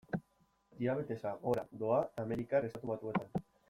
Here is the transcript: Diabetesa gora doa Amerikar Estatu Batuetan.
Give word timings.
Diabetesa 0.79 1.35
gora 1.45 1.67
doa 1.85 2.01
Amerikar 2.27 2.67
Estatu 2.71 2.95
Batuetan. 2.95 3.51